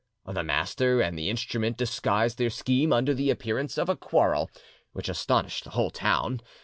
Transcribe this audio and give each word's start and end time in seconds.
The 0.25 0.41
master 0.41 0.99
and 0.99 1.15
the 1.15 1.29
instrument 1.29 1.77
disguised 1.77 2.39
their 2.39 2.49
scheme 2.49 2.91
under 2.91 3.13
the 3.13 3.29
appearance 3.29 3.77
of 3.77 3.87
a 3.87 3.95
quarrel, 3.95 4.49
which 4.93 5.07
astonished 5.09 5.63
the 5.65 5.69
whole 5.77 5.91
town. 5.91 6.41